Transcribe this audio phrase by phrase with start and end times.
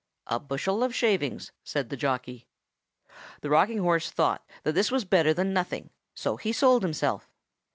[0.25, 2.47] "A bushel of shavings," said the jockey.
[3.41, 7.29] The rocking horse thought that was better than nothing, so he sold himself.